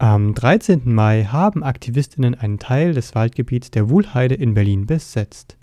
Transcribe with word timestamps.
Am 0.00 0.34
13. 0.34 0.80
Mai 0.86 1.24
haben 1.24 1.62
Aktivistinnen 1.62 2.34
einen 2.34 2.58
Teil 2.58 2.94
des 2.94 3.14
Waldgebiets 3.14 3.70
der 3.70 3.90
Wuhlheide 3.90 4.34
in 4.34 4.54
Berlin 4.54 4.86
besetzt. 4.86 5.58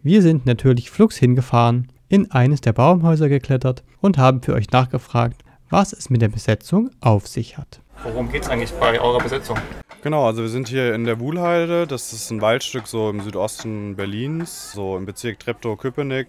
Wir 0.00 0.22
sind 0.22 0.46
natürlich 0.46 0.92
flugs 0.92 1.16
hingefahren, 1.16 1.88
in 2.08 2.30
eines 2.30 2.60
der 2.60 2.72
Baumhäuser 2.72 3.28
geklettert 3.28 3.82
und 4.00 4.16
haben 4.16 4.42
für 4.42 4.54
euch 4.54 4.70
nachgefragt, 4.70 5.42
was 5.70 5.92
es 5.92 6.08
mit 6.08 6.22
der 6.22 6.28
Besetzung 6.28 6.90
auf 7.00 7.26
sich 7.26 7.58
hat. 7.58 7.80
Worum 8.04 8.30
geht 8.30 8.44
es 8.44 8.48
eigentlich 8.48 8.70
bei 8.74 9.00
eurer 9.00 9.18
Besetzung? 9.18 9.58
Genau, 10.04 10.24
also 10.24 10.42
wir 10.42 10.50
sind 10.50 10.68
hier 10.68 10.94
in 10.94 11.02
der 11.02 11.18
Wuhlheide. 11.18 11.88
Das 11.88 12.12
ist 12.12 12.30
ein 12.30 12.40
Waldstück 12.40 12.86
so 12.86 13.10
im 13.10 13.22
Südosten 13.22 13.96
Berlins, 13.96 14.70
so 14.70 14.96
im 14.96 15.04
Bezirk 15.04 15.40
Treptow-Köpenick. 15.40 16.28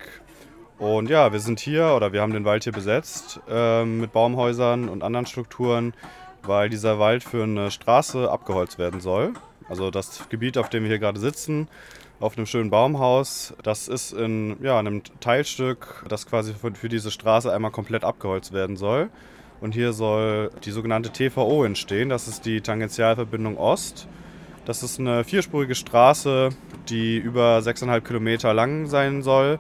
Und 0.80 1.12
ja, 1.12 1.32
wir 1.32 1.40
sind 1.40 1.60
hier 1.60 1.94
oder 1.96 2.12
wir 2.12 2.22
haben 2.22 2.34
den 2.34 2.46
Wald 2.46 2.64
hier 2.64 2.74
besetzt 2.74 3.40
ähm, 3.48 4.00
mit 4.00 4.14
Baumhäusern 4.14 4.90
und 4.90 5.04
anderen 5.04 5.28
Strukturen, 5.28 5.94
weil 6.44 6.70
dieser 6.70 7.00
Wald 7.00 7.24
für 7.24 7.44
eine 7.44 7.72
Straße 7.72 8.30
abgeholzt 8.30 8.78
werden 8.78 9.00
soll. 9.02 9.34
Also 9.68 9.92
das 9.92 10.28
Gebiet, 10.30 10.58
auf 10.58 10.70
dem 10.70 10.84
wir 10.84 10.90
hier 10.90 11.00
gerade 11.00 11.20
sitzen, 11.20 11.68
auf 12.20 12.36
einem 12.36 12.46
schönen 12.46 12.70
Baumhaus, 12.70 13.54
das 13.64 13.88
ist 13.88 14.12
in 14.12 14.58
ja, 14.62 14.78
einem 14.78 15.04
Teilstück, 15.22 16.06
das 16.10 16.26
quasi 16.26 16.54
für, 16.54 16.74
für 16.74 16.90
diese 16.90 17.12
Straße 17.12 17.52
einmal 17.54 17.72
komplett 17.72 18.04
abgeholzt 18.04 18.52
werden 18.52 18.76
soll. 18.76 19.10
Und 19.62 19.74
hier 19.74 19.94
soll 19.94 20.52
die 20.64 20.72
sogenannte 20.72 21.12
TVO 21.12 21.64
entstehen. 21.64 22.10
Das 22.10 22.28
ist 22.28 22.46
die 22.46 22.62
Tangentialverbindung 22.62 23.58
Ost. 23.58 24.08
Das 24.66 24.84
ist 24.84 25.00
eine 25.00 25.24
vierspurige 25.24 25.76
Straße, 25.76 26.50
die 26.90 27.18
über 27.18 27.60
6,5 27.60 28.02
Kilometer 28.02 28.54
lang 28.54 28.88
sein 28.88 29.22
soll, 29.22 29.60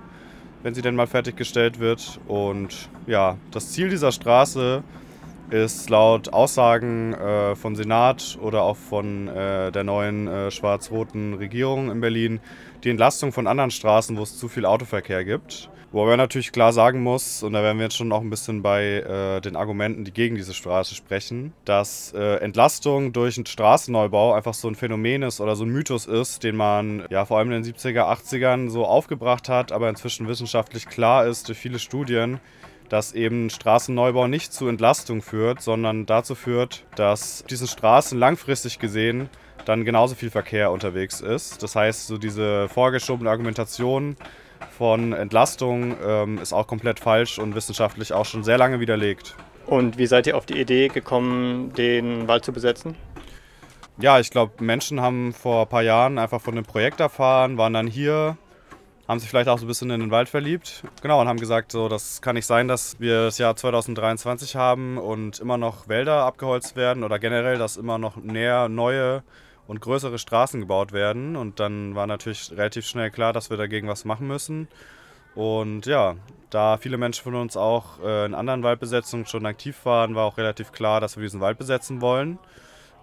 wenn 0.63 0.73
sie 0.73 0.81
denn 0.81 0.95
mal 0.95 1.07
fertiggestellt 1.07 1.79
wird. 1.79 2.19
Und 2.27 2.89
ja, 3.07 3.37
das 3.51 3.71
Ziel 3.71 3.89
dieser 3.89 4.11
Straße 4.11 4.77
ist 4.77 5.08
laut 5.89 6.31
Aussagen 6.33 7.13
äh, 7.13 7.55
vom 7.55 7.75
Senat 7.75 8.37
oder 8.41 8.63
auch 8.63 8.77
von 8.77 9.27
äh, 9.27 9.71
der 9.71 9.83
neuen 9.83 10.27
äh, 10.27 10.51
schwarz-roten 10.51 11.33
Regierung 11.33 11.91
in 11.91 12.01
Berlin 12.01 12.39
die 12.83 12.89
Entlastung 12.89 13.31
von 13.31 13.47
anderen 13.47 13.71
Straßen, 13.71 14.17
wo 14.17 14.23
es 14.23 14.37
zu 14.37 14.47
viel 14.47 14.65
Autoverkehr 14.65 15.25
gibt. 15.25 15.69
Wobei 15.91 16.11
man 16.11 16.17
natürlich 16.17 16.51
klar 16.51 16.71
sagen 16.71 17.01
muss, 17.01 17.41
und 17.41 17.53
da 17.53 17.63
werden 17.63 17.79
wir 17.79 17.85
jetzt 17.85 17.97
schon 17.97 18.11
auch 18.11 18.21
ein 18.21 18.29
bisschen 18.29 18.61
bei 18.61 18.99
äh, 18.99 19.41
den 19.41 19.55
Argumenten, 19.55 20.03
die 20.03 20.11
gegen 20.11 20.35
diese 20.35 20.53
Straße 20.53 20.93
sprechen, 20.93 21.51
dass 21.65 22.13
äh, 22.13 22.35
Entlastung 22.35 23.11
durch 23.11 23.37
einen 23.37 23.47
Straßenneubau 23.47 24.33
einfach 24.33 24.53
so 24.53 24.67
ein 24.67 24.75
Phänomen 24.75 25.23
ist 25.23 25.41
oder 25.41 25.55
so 25.55 25.63
ein 25.63 25.71
Mythos 25.71 26.05
ist, 26.05 26.43
den 26.43 26.55
man 26.55 27.05
ja 27.09 27.25
vor 27.25 27.39
allem 27.39 27.51
in 27.51 27.63
den 27.63 27.73
70er, 27.73 28.03
80ern 28.03 28.69
so 28.69 28.85
aufgebracht 28.85 29.49
hat, 29.49 29.71
aber 29.71 29.89
inzwischen 29.89 30.27
wissenschaftlich 30.27 30.87
klar 30.87 31.25
ist 31.25 31.47
durch 31.47 31.57
viele 31.57 31.79
Studien, 31.79 32.39
dass 32.89 33.13
eben 33.13 33.49
Straßenneubau 33.49 34.27
nicht 34.27 34.51
zu 34.51 34.67
Entlastung 34.67 35.21
führt, 35.21 35.61
sondern 35.61 36.05
dazu 36.05 36.35
führt, 36.35 36.83
dass 36.95 37.43
diesen 37.49 37.67
Straßen 37.67 38.17
langfristig 38.19 38.79
gesehen 38.79 39.29
dann 39.65 39.85
genauso 39.85 40.15
viel 40.15 40.31
Verkehr 40.31 40.71
unterwegs 40.71 41.21
ist. 41.21 41.61
Das 41.61 41.75
heißt, 41.75 42.07
so 42.07 42.17
diese 42.17 42.67
vorgeschobene 42.69 43.29
Argumentation 43.29 44.15
von 44.77 45.13
Entlastung 45.13 45.95
ähm, 46.03 46.39
ist 46.39 46.53
auch 46.53 46.67
komplett 46.67 46.99
falsch 46.99 47.39
und 47.39 47.55
wissenschaftlich 47.55 48.13
auch 48.13 48.25
schon 48.25 48.43
sehr 48.43 48.57
lange 48.57 48.79
widerlegt. 48.79 49.35
Und 49.67 49.97
wie 49.97 50.07
seid 50.07 50.25
ihr 50.25 50.35
auf 50.35 50.45
die 50.45 50.59
Idee 50.59 50.87
gekommen, 50.87 51.71
den 51.73 52.27
Wald 52.27 52.43
zu 52.43 52.51
besetzen? 52.51 52.95
Ja, 53.99 54.19
ich 54.19 54.31
glaube, 54.31 54.63
Menschen 54.63 55.01
haben 55.01 55.33
vor 55.33 55.63
ein 55.63 55.69
paar 55.69 55.83
Jahren 55.83 56.17
einfach 56.17 56.41
von 56.41 56.55
dem 56.55 56.63
Projekt 56.63 56.99
erfahren, 56.99 57.57
waren 57.57 57.73
dann 57.73 57.87
hier, 57.87 58.37
haben 59.09 59.19
sich 59.19 59.27
vielleicht 59.27 59.49
auch 59.49 59.57
so 59.57 59.65
ein 59.65 59.67
bisschen 59.67 59.89
in 59.89 60.01
den 60.01 60.11
Wald 60.11 60.29
verliebt. 60.29 60.83
Genau, 61.01 61.19
und 61.19 61.27
haben 61.27 61.39
gesagt, 61.39 61.71
so, 61.71 61.89
das 61.89 62.21
kann 62.21 62.35
nicht 62.35 62.45
sein, 62.45 62.67
dass 62.67 62.99
wir 62.99 63.23
das 63.23 63.39
Jahr 63.39 63.55
2023 63.55 64.55
haben 64.55 64.99
und 64.99 65.39
immer 65.39 65.57
noch 65.57 65.87
Wälder 65.87 66.25
abgeholzt 66.25 66.75
werden 66.75 67.03
oder 67.03 67.17
generell, 67.17 67.57
dass 67.57 67.75
immer 67.75 67.97
noch 67.97 68.17
näher 68.17 68.69
neue 68.69 69.23
und 69.65 69.81
größere 69.81 70.19
Straßen 70.19 70.59
gebaut 70.59 70.91
werden. 70.91 71.35
Und 71.35 71.59
dann 71.59 71.95
war 71.95 72.05
natürlich 72.05 72.51
relativ 72.51 72.85
schnell 72.85 73.09
klar, 73.09 73.33
dass 73.33 73.49
wir 73.49 73.57
dagegen 73.57 73.87
was 73.87 74.05
machen 74.05 74.27
müssen. 74.27 74.67
Und 75.33 75.87
ja, 75.87 76.15
da 76.51 76.77
viele 76.77 76.97
Menschen 76.99 77.23
von 77.23 77.33
uns 77.33 77.57
auch 77.57 77.99
äh, 78.03 78.27
in 78.27 78.35
anderen 78.35 78.61
Waldbesetzungen 78.61 79.25
schon 79.25 79.47
aktiv 79.47 79.85
waren, 79.85 80.13
war 80.13 80.25
auch 80.25 80.37
relativ 80.37 80.71
klar, 80.71 81.01
dass 81.01 81.17
wir 81.17 81.23
diesen 81.23 81.41
Wald 81.41 81.57
besetzen 81.57 81.99
wollen, 82.01 82.37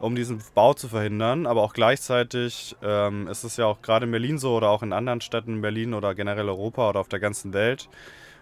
um 0.01 0.15
diesen 0.15 0.43
Bau 0.55 0.75
zu 0.75 0.89
verhindern. 0.89 1.47
Aber 1.47 1.63
auch 1.63 1.73
gleichzeitig 1.73 2.77
ähm, 2.83 3.29
ist 3.29 3.45
es 3.45 3.57
ja 3.57 3.67
auch 3.67 3.83
gerade 3.83 4.07
in 4.07 4.13
Berlin 4.13 4.39
so 4.39 4.57
oder 4.57 4.71
auch 4.71 4.83
in 4.83 4.93
anderen 4.93 5.21
Städten 5.21 5.55
in 5.55 5.61
Berlin 5.63 5.95
oder 5.95 6.15
generell 6.15 6.49
Europa 6.49 6.89
oder 6.89 7.01
auf 7.01 7.09
der 7.09 7.21
ganzen 7.21 7.53
Welt, 7.53 7.89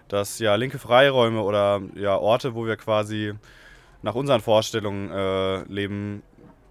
dass 0.09 0.39
ja 0.39 0.55
linke 0.55 0.79
Freiräume 0.79 1.43
oder 1.43 1.81
ja 1.95 2.17
Orte, 2.17 2.55
wo 2.55 2.67
wir 2.67 2.77
quasi 2.77 3.35
nach 4.03 4.15
unseren 4.15 4.41
Vorstellungen 4.41 5.11
äh, 5.11 5.63
leben 5.65 6.23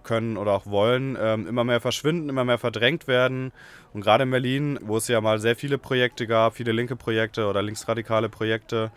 können 0.04 0.36
oder 0.36 0.52
auch 0.52 0.66
wollen, 0.66 1.16
ähm, 1.20 1.46
immer 1.48 1.64
mehr 1.64 1.80
verschwinden, 1.80 2.28
immer 2.28 2.44
mehr 2.44 2.58
verdrängt 2.58 3.08
werden. 3.08 3.52
Und 3.92 4.02
gerade 4.02 4.24
in 4.24 4.30
Berlin, 4.30 4.78
wo 4.82 4.98
es 4.98 5.08
ja 5.08 5.20
mal 5.20 5.40
sehr 5.40 5.56
viele 5.56 5.78
Projekte 5.78 6.26
gab, 6.26 6.54
viele 6.54 6.72
linke 6.72 6.94
Projekte 6.94 7.46
oder 7.46 7.62
linksradikale 7.62 8.28
Projekte, 8.28 8.92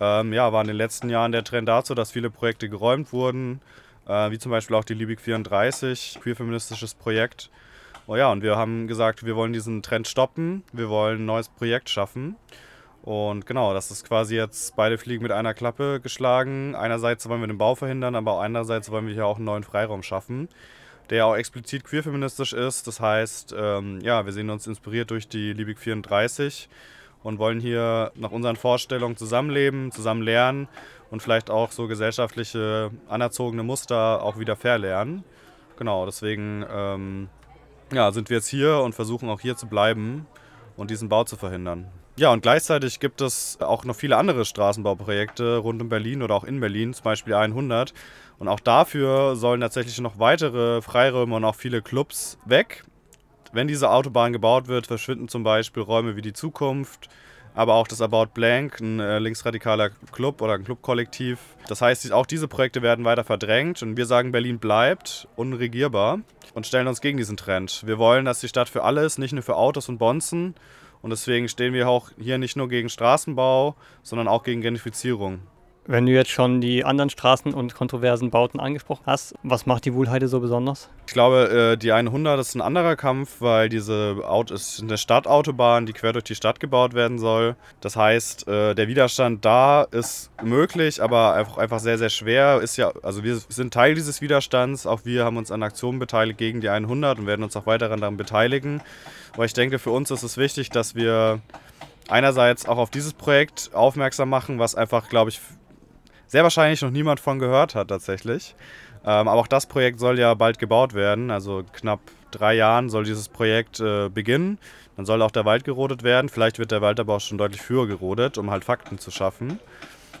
ähm, 0.00 0.32
ja, 0.32 0.52
war 0.52 0.60
in 0.62 0.68
den 0.68 0.76
letzten 0.76 1.08
Jahren 1.08 1.32
der 1.32 1.44
Trend 1.44 1.68
dazu, 1.68 1.94
dass 1.94 2.10
viele 2.10 2.30
Projekte 2.30 2.68
geräumt 2.68 3.12
wurden, 3.12 3.60
wie 4.06 4.38
zum 4.38 4.50
Beispiel 4.50 4.76
auch 4.76 4.84
die 4.84 4.94
Liebig 4.94 5.20
34, 5.20 6.18
queerfeministisches 6.22 6.94
Projekt. 6.94 7.50
Oh 8.06 8.16
ja, 8.16 8.32
und 8.32 8.42
wir 8.42 8.56
haben 8.56 8.88
gesagt, 8.88 9.24
wir 9.24 9.36
wollen 9.36 9.52
diesen 9.52 9.82
Trend 9.82 10.08
stoppen, 10.08 10.64
wir 10.72 10.88
wollen 10.88 11.20
ein 11.20 11.26
neues 11.26 11.48
Projekt 11.48 11.88
schaffen. 11.88 12.36
Und 13.02 13.46
genau, 13.46 13.72
das 13.72 13.90
ist 13.90 14.06
quasi 14.06 14.36
jetzt 14.36 14.76
beide 14.76 14.98
Fliegen 14.98 15.22
mit 15.22 15.32
einer 15.32 15.54
Klappe 15.54 16.00
geschlagen. 16.02 16.74
Einerseits 16.74 17.28
wollen 17.28 17.40
wir 17.40 17.46
den 17.46 17.56
Bau 17.56 17.74
verhindern, 17.74 18.14
aber 18.14 18.32
auch 18.32 18.40
andererseits 18.40 18.90
wollen 18.90 19.06
wir 19.06 19.14
hier 19.14 19.26
auch 19.26 19.36
einen 19.36 19.46
neuen 19.46 19.62
Freiraum 19.64 20.02
schaffen, 20.02 20.48
der 21.08 21.26
auch 21.26 21.36
explizit 21.36 21.84
queerfeministisch 21.84 22.52
ist. 22.52 22.86
Das 22.86 23.00
heißt, 23.00 23.54
ähm, 23.56 24.00
ja, 24.02 24.26
wir 24.26 24.32
sehen 24.32 24.50
uns 24.50 24.66
inspiriert 24.66 25.10
durch 25.10 25.28
die 25.28 25.52
Liebig 25.52 25.78
34 25.78 26.68
und 27.22 27.38
wollen 27.38 27.60
hier 27.60 28.12
nach 28.14 28.30
unseren 28.30 28.56
Vorstellungen 28.56 29.16
zusammenleben, 29.16 29.92
zusammen 29.92 30.22
lernen 30.22 30.68
und 31.10 31.22
vielleicht 31.22 31.50
auch 31.50 31.72
so 31.72 31.86
gesellschaftliche 31.86 32.90
anerzogene 33.08 33.62
Muster 33.62 34.22
auch 34.22 34.38
wieder 34.38 34.56
verlernen. 34.56 35.24
Genau, 35.76 36.06
deswegen 36.06 36.64
ähm, 36.70 37.28
ja, 37.92 38.12
sind 38.12 38.30
wir 38.30 38.38
jetzt 38.38 38.48
hier 38.48 38.78
und 38.78 38.94
versuchen 38.94 39.28
auch 39.28 39.40
hier 39.40 39.56
zu 39.56 39.66
bleiben 39.66 40.26
und 40.76 40.90
diesen 40.90 41.08
Bau 41.08 41.24
zu 41.24 41.36
verhindern. 41.36 41.88
Ja, 42.16 42.32
und 42.32 42.42
gleichzeitig 42.42 43.00
gibt 43.00 43.22
es 43.22 43.58
auch 43.60 43.84
noch 43.84 43.96
viele 43.96 44.16
andere 44.16 44.44
Straßenbauprojekte 44.44 45.56
rund 45.56 45.80
um 45.80 45.88
Berlin 45.88 46.22
oder 46.22 46.34
auch 46.34 46.44
in 46.44 46.60
Berlin, 46.60 46.92
zum 46.92 47.04
Beispiel 47.04 47.34
100. 47.34 47.94
Und 48.38 48.48
auch 48.48 48.60
dafür 48.60 49.36
sollen 49.36 49.60
tatsächlich 49.60 49.98
noch 50.00 50.18
weitere 50.18 50.82
Freiräume 50.82 51.36
und 51.36 51.44
auch 51.44 51.54
viele 51.54 51.82
Clubs 51.82 52.38
weg. 52.44 52.84
Wenn 53.52 53.68
diese 53.68 53.90
Autobahn 53.90 54.32
gebaut 54.32 54.68
wird, 54.68 54.86
verschwinden 54.86 55.28
zum 55.28 55.42
Beispiel 55.42 55.82
Räume 55.82 56.16
wie 56.16 56.22
die 56.22 56.32
Zukunft, 56.32 57.08
aber 57.54 57.74
auch 57.74 57.88
das 57.88 58.00
About 58.00 58.26
Blank, 58.32 58.80
ein 58.80 59.00
äh, 59.00 59.18
linksradikaler 59.18 59.90
Club 60.12 60.40
oder 60.40 60.54
ein 60.54 60.64
Clubkollektiv. 60.64 61.38
Das 61.66 61.82
heißt, 61.82 62.12
auch 62.12 62.26
diese 62.26 62.46
Projekte 62.46 62.80
werden 62.80 63.04
weiter 63.04 63.24
verdrängt 63.24 63.82
und 63.82 63.96
wir 63.96 64.06
sagen, 64.06 64.30
Berlin 64.30 64.60
bleibt 64.60 65.26
unregierbar 65.34 66.20
und 66.54 66.66
stellen 66.66 66.86
uns 66.86 67.00
gegen 67.00 67.18
diesen 67.18 67.36
Trend. 67.36 67.82
Wir 67.86 67.98
wollen, 67.98 68.24
dass 68.24 68.40
die 68.40 68.48
Stadt 68.48 68.68
für 68.68 68.84
alles, 68.84 69.18
nicht 69.18 69.32
nur 69.32 69.42
für 69.42 69.56
Autos 69.56 69.88
und 69.88 69.98
Bonzen, 69.98 70.54
und 71.02 71.10
deswegen 71.10 71.48
stehen 71.48 71.72
wir 71.72 71.88
auch 71.88 72.10
hier 72.18 72.38
nicht 72.38 72.56
nur 72.56 72.68
gegen 72.68 72.88
Straßenbau, 72.88 73.74
sondern 74.02 74.28
auch 74.28 74.42
gegen 74.42 74.60
Gentrifizierung. 74.60 75.40
Wenn 75.90 76.06
du 76.06 76.12
jetzt 76.12 76.30
schon 76.30 76.60
die 76.60 76.84
anderen 76.84 77.10
Straßen 77.10 77.52
und 77.52 77.74
kontroversen 77.74 78.30
Bauten 78.30 78.60
angesprochen 78.60 79.02
hast, 79.06 79.34
was 79.42 79.66
macht 79.66 79.84
die 79.86 79.92
Wuhlheide 79.92 80.28
so 80.28 80.38
besonders? 80.38 80.88
Ich 81.08 81.12
glaube, 81.12 81.72
äh, 81.72 81.76
die 81.76 81.90
100 81.90 82.38
ist 82.38 82.54
ein 82.54 82.60
anderer 82.60 82.94
Kampf, 82.94 83.40
weil 83.40 83.68
diese 83.68 84.18
Auto 84.24 84.54
ist 84.54 84.80
eine 84.80 84.96
Stadtautobahn, 84.96 85.86
die 85.86 85.92
quer 85.92 86.12
durch 86.12 86.22
die 86.22 86.36
Stadt 86.36 86.60
gebaut 86.60 86.94
werden 86.94 87.18
soll. 87.18 87.56
Das 87.80 87.96
heißt, 87.96 88.46
äh, 88.46 88.76
der 88.76 88.86
Widerstand 88.86 89.44
da 89.44 89.82
ist 89.82 90.30
möglich, 90.40 91.02
aber 91.02 91.34
einfach, 91.34 91.58
einfach 91.58 91.80
sehr, 91.80 91.98
sehr 91.98 92.10
schwer. 92.10 92.60
Ist 92.60 92.76
ja, 92.76 92.92
also 93.02 93.24
wir 93.24 93.40
sind 93.48 93.74
Teil 93.74 93.96
dieses 93.96 94.20
Widerstands. 94.20 94.86
Auch 94.86 95.00
wir 95.04 95.24
haben 95.24 95.38
uns 95.38 95.50
an 95.50 95.64
Aktionen 95.64 95.98
beteiligt 95.98 96.38
gegen 96.38 96.60
die 96.60 96.68
100 96.68 97.18
und 97.18 97.26
werden 97.26 97.42
uns 97.42 97.56
auch 97.56 97.66
weiter 97.66 97.88
daran 97.88 98.16
beteiligen. 98.16 98.80
Aber 99.34 99.44
ich 99.44 99.54
denke, 99.54 99.80
für 99.80 99.90
uns 99.90 100.12
ist 100.12 100.22
es 100.22 100.36
wichtig, 100.36 100.70
dass 100.70 100.94
wir 100.94 101.40
einerseits 102.08 102.68
auch 102.68 102.78
auf 102.78 102.90
dieses 102.90 103.12
Projekt 103.12 103.70
aufmerksam 103.72 104.28
machen, 104.28 104.60
was 104.60 104.76
einfach, 104.76 105.08
glaube 105.08 105.30
ich, 105.30 105.40
sehr 106.30 106.44
wahrscheinlich 106.44 106.80
noch 106.80 106.90
niemand 106.90 107.18
von 107.18 107.40
gehört 107.40 107.74
hat 107.74 107.88
tatsächlich. 107.88 108.54
Ähm, 109.02 109.26
aber 109.26 109.34
auch 109.34 109.48
das 109.48 109.66
Projekt 109.66 109.98
soll 109.98 110.18
ja 110.18 110.32
bald 110.34 110.60
gebaut 110.60 110.94
werden, 110.94 111.32
also 111.32 111.64
knapp 111.72 111.98
drei 112.30 112.54
Jahren 112.54 112.88
soll 112.88 113.02
dieses 113.02 113.28
Projekt 113.28 113.80
äh, 113.80 114.08
beginnen. 114.08 114.58
Dann 114.96 115.06
soll 115.06 115.22
auch 115.22 115.32
der 115.32 115.44
Wald 115.44 115.64
gerodet 115.64 116.04
werden. 116.04 116.28
Vielleicht 116.28 116.60
wird 116.60 116.70
der 116.70 116.82
Wald 116.82 117.00
aber 117.00 117.16
auch 117.16 117.20
schon 117.20 117.38
deutlich 117.38 117.60
früher 117.60 117.88
gerodet, 117.88 118.38
um 118.38 118.50
halt 118.50 118.64
Fakten 118.64 118.98
zu 118.98 119.10
schaffen. 119.10 119.58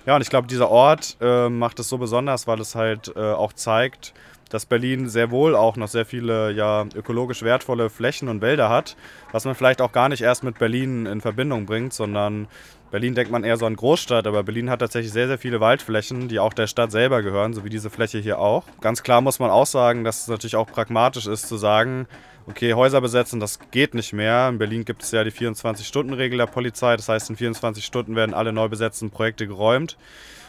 Ja, 0.04 0.16
und 0.16 0.22
ich 0.22 0.30
glaube, 0.30 0.48
dieser 0.48 0.68
Ort 0.68 1.16
äh, 1.20 1.48
macht 1.48 1.78
es 1.78 1.88
so 1.88 1.98
besonders, 1.98 2.48
weil 2.48 2.58
es 2.60 2.74
halt 2.74 3.12
äh, 3.14 3.20
auch 3.20 3.52
zeigt, 3.52 4.12
dass 4.48 4.66
Berlin 4.66 5.08
sehr 5.08 5.30
wohl 5.30 5.54
auch 5.54 5.76
noch 5.76 5.86
sehr 5.86 6.04
viele 6.04 6.50
ja, 6.50 6.86
ökologisch 6.96 7.42
wertvolle 7.42 7.88
Flächen 7.88 8.28
und 8.28 8.40
Wälder 8.40 8.68
hat, 8.68 8.96
was 9.30 9.44
man 9.44 9.54
vielleicht 9.54 9.80
auch 9.80 9.92
gar 9.92 10.08
nicht 10.08 10.22
erst 10.22 10.42
mit 10.42 10.58
Berlin 10.58 11.06
in 11.06 11.20
Verbindung 11.20 11.66
bringt, 11.66 11.92
sondern 11.92 12.48
Berlin 12.90 13.14
denkt 13.14 13.30
man 13.30 13.44
eher 13.44 13.56
so 13.56 13.66
an 13.66 13.76
Großstadt, 13.76 14.26
aber 14.26 14.42
Berlin 14.42 14.68
hat 14.68 14.80
tatsächlich 14.80 15.12
sehr, 15.12 15.28
sehr 15.28 15.38
viele 15.38 15.60
Waldflächen, 15.60 16.28
die 16.28 16.40
auch 16.40 16.52
der 16.52 16.66
Stadt 16.66 16.90
selber 16.90 17.22
gehören, 17.22 17.54
so 17.54 17.64
wie 17.64 17.70
diese 17.70 17.88
Fläche 17.88 18.18
hier 18.18 18.40
auch. 18.40 18.64
Ganz 18.80 19.02
klar 19.02 19.20
muss 19.20 19.38
man 19.38 19.50
auch 19.50 19.66
sagen, 19.66 20.02
dass 20.02 20.22
es 20.22 20.28
natürlich 20.28 20.56
auch 20.56 20.66
pragmatisch 20.66 21.26
ist 21.26 21.48
zu 21.48 21.56
sagen, 21.56 22.08
okay, 22.46 22.74
Häuser 22.74 23.00
besetzen, 23.00 23.38
das 23.38 23.60
geht 23.70 23.94
nicht 23.94 24.12
mehr. 24.12 24.48
In 24.48 24.58
Berlin 24.58 24.84
gibt 24.84 25.02
es 25.02 25.12
ja 25.12 25.22
die 25.22 25.30
24-Stunden-Regel 25.30 26.38
der 26.38 26.46
Polizei, 26.46 26.96
das 26.96 27.08
heißt, 27.08 27.30
in 27.30 27.36
24 27.36 27.84
Stunden 27.84 28.16
werden 28.16 28.34
alle 28.34 28.52
neu 28.52 28.68
besetzten 28.68 29.10
Projekte 29.10 29.46
geräumt. 29.46 29.96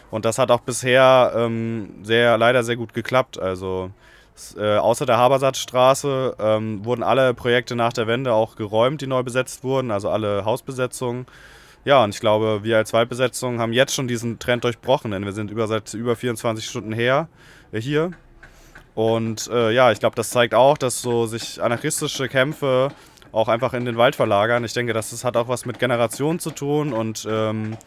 Und 0.10 0.26
das 0.26 0.40
hat 0.40 0.52
auch 0.52 0.62
bisher 0.62 1.32
ähm, 1.36 2.04
sehr, 2.04 2.38
leider 2.38 2.64
sehr 2.64 2.76
gut 2.76 2.94
geklappt. 2.94 3.40
Also 3.40 3.92
äh, 4.58 4.78
außer 4.78 5.06
der 5.06 5.18
Habersatzstraße 5.18 6.36
ähm, 6.40 6.84
wurden 6.84 7.04
alle 7.04 7.34
Projekte 7.34 7.76
nach 7.76 7.94
der 7.94 8.08
Wende 8.08 8.34
auch 8.34 8.56
geräumt, 8.56 9.02
die 9.02 9.08
neu 9.08 9.24
besetzt 9.24 9.64
wurden, 9.64 9.92
also 9.92 10.10
alle 10.10 10.44
Hausbesetzungen. 10.44 11.28
Ja, 11.84 12.04
und 12.04 12.14
ich 12.14 12.20
glaube, 12.20 12.60
wir 12.64 12.78
als 12.78 12.94
Waldbesetzung 12.94 13.60
haben 13.60 13.74
jetzt 13.74 13.96
schon 13.96 14.08
diesen 14.08 14.38
Trend 14.38 14.64
durchbrochen, 14.64 15.12
denn 15.12 15.26
wir 15.26 15.32
sind 15.32 15.50
über, 15.50 15.68
seit 15.68 15.94
über 15.96 16.16
24 16.16 16.64
Stunden 16.64 16.94
her 16.94 17.28
äh, 17.72 17.82
hier. 17.82 18.12
Und 18.94 19.50
äh, 19.52 19.72
ja, 19.72 19.92
ich 19.92 20.00
glaube, 20.00 20.16
das 20.16 20.30
zeigt 20.30 20.54
auch, 20.54 20.78
dass 20.78 21.02
so 21.02 21.26
sich 21.26 21.62
anarchistische 21.62 22.28
Kämpfe 22.28 22.90
auch 23.32 23.48
einfach 23.48 23.74
in 23.74 23.86
den 23.86 23.98
Wald 23.98 24.16
verlagern. 24.16 24.64
Ich 24.64 24.74
denke, 24.74 24.94
das 24.94 25.24
hat 25.24 25.38
auch 25.38 25.48
was 25.48 25.66
mit 25.66 25.80
Generationen 25.80 26.40
zu 26.40 26.52
tun 26.52 26.94
und 26.94 27.26
ähm, 27.30 27.78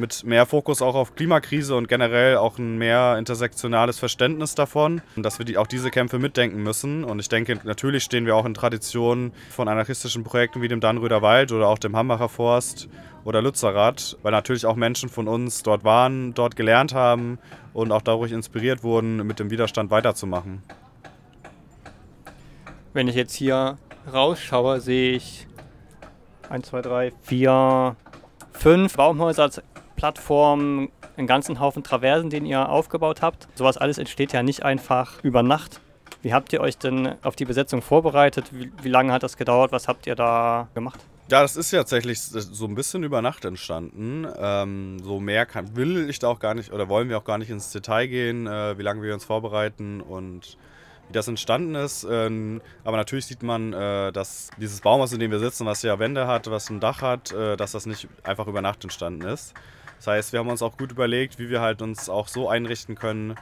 mit 0.00 0.24
mehr 0.24 0.46
Fokus 0.46 0.82
auch 0.82 0.94
auf 0.94 1.14
Klimakrise 1.14 1.76
und 1.76 1.88
generell 1.88 2.36
auch 2.36 2.58
ein 2.58 2.78
mehr 2.78 3.16
intersektionales 3.18 3.98
Verständnis 3.98 4.54
davon, 4.54 5.02
dass 5.16 5.38
wir 5.38 5.46
die, 5.46 5.58
auch 5.58 5.66
diese 5.66 5.90
Kämpfe 5.90 6.18
mitdenken 6.18 6.62
müssen. 6.62 7.04
Und 7.04 7.20
ich 7.20 7.28
denke, 7.28 7.60
natürlich 7.64 8.02
stehen 8.02 8.26
wir 8.26 8.34
auch 8.34 8.46
in 8.46 8.54
Traditionen 8.54 9.32
von 9.50 9.68
anarchistischen 9.68 10.24
Projekten 10.24 10.62
wie 10.62 10.68
dem 10.68 10.80
Dannröder 10.80 11.22
Wald 11.22 11.52
oder 11.52 11.68
auch 11.68 11.78
dem 11.78 11.96
Hambacher 11.96 12.28
Forst 12.28 12.88
oder 13.24 13.42
Lützerath, 13.42 14.16
weil 14.22 14.32
natürlich 14.32 14.66
auch 14.66 14.76
Menschen 14.76 15.08
von 15.08 15.28
uns 15.28 15.62
dort 15.62 15.84
waren, 15.84 16.34
dort 16.34 16.56
gelernt 16.56 16.94
haben 16.94 17.38
und 17.72 17.92
auch 17.92 18.02
dadurch 18.02 18.32
inspiriert 18.32 18.82
wurden, 18.82 19.26
mit 19.26 19.38
dem 19.38 19.50
Widerstand 19.50 19.90
weiterzumachen. 19.90 20.62
Wenn 22.92 23.06
ich 23.06 23.14
jetzt 23.14 23.34
hier 23.34 23.78
rausschaue, 24.12 24.80
sehe 24.80 25.12
ich 25.12 25.46
1, 26.48 26.66
2, 26.66 26.82
3, 26.82 27.12
4, 27.22 27.96
5 28.52 28.96
Baumhäuser 28.96 29.44
als 29.44 29.62
Plattform, 30.00 30.88
einen 31.18 31.26
ganzen 31.26 31.60
Haufen 31.60 31.84
Traversen, 31.84 32.30
den 32.30 32.46
ihr 32.46 32.70
aufgebaut 32.70 33.20
habt. 33.20 33.48
Sowas 33.54 33.76
alles 33.76 33.98
entsteht 33.98 34.32
ja 34.32 34.42
nicht 34.42 34.62
einfach 34.62 35.22
über 35.22 35.42
Nacht. 35.42 35.82
Wie 36.22 36.32
habt 36.32 36.54
ihr 36.54 36.62
euch 36.62 36.78
denn 36.78 37.16
auf 37.22 37.36
die 37.36 37.44
Besetzung 37.44 37.82
vorbereitet? 37.82 38.46
Wie, 38.50 38.72
wie 38.82 38.88
lange 38.88 39.12
hat 39.12 39.22
das 39.22 39.36
gedauert? 39.36 39.72
Was 39.72 39.88
habt 39.88 40.06
ihr 40.06 40.14
da 40.14 40.68
gemacht? 40.72 41.00
Ja, 41.30 41.42
das 41.42 41.54
ist 41.54 41.70
tatsächlich 41.70 42.18
so 42.18 42.64
ein 42.64 42.74
bisschen 42.74 43.04
über 43.04 43.20
Nacht 43.20 43.44
entstanden. 43.44 44.26
Ähm, 44.38 45.00
so 45.02 45.20
mehr 45.20 45.44
kann, 45.44 45.76
will 45.76 46.08
ich 46.08 46.18
da 46.18 46.28
auch 46.28 46.40
gar 46.40 46.54
nicht 46.54 46.72
oder 46.72 46.88
wollen 46.88 47.10
wir 47.10 47.18
auch 47.18 47.24
gar 47.24 47.36
nicht 47.36 47.50
ins 47.50 47.70
Detail 47.70 48.06
gehen, 48.06 48.46
äh, 48.46 48.78
wie 48.78 48.82
lange 48.82 49.02
wir 49.02 49.12
uns 49.12 49.26
vorbereiten 49.26 50.00
und 50.00 50.56
wie 51.08 51.12
das 51.12 51.28
entstanden 51.28 51.74
ist. 51.74 52.06
Ähm, 52.10 52.62
aber 52.84 52.96
natürlich 52.96 53.26
sieht 53.26 53.42
man, 53.42 53.74
äh, 53.74 54.12
dass 54.12 54.48
dieses 54.56 54.80
Baumhaus, 54.80 55.12
in 55.12 55.20
dem 55.20 55.30
wir 55.30 55.40
sitzen, 55.40 55.66
was 55.66 55.82
ja 55.82 55.98
Wände 55.98 56.26
hat, 56.26 56.50
was 56.50 56.70
ein 56.70 56.80
Dach 56.80 57.02
hat, 57.02 57.32
äh, 57.32 57.58
dass 57.58 57.72
das 57.72 57.84
nicht 57.84 58.08
einfach 58.22 58.46
über 58.46 58.62
Nacht 58.62 58.82
entstanden 58.82 59.26
ist. 59.28 59.52
Das 60.00 60.06
heißt, 60.06 60.32
wir 60.32 60.40
haben 60.40 60.48
uns 60.48 60.62
auch 60.62 60.78
gut 60.78 60.92
überlegt, 60.92 61.38
wie 61.38 61.50
wir 61.50 61.60
halt 61.60 61.82
uns 61.82 62.08
auch 62.08 62.26
so 62.26 62.48
einrichten 62.48 62.94
können, 62.94 63.34